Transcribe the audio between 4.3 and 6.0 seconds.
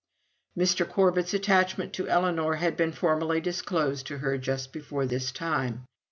just before this time.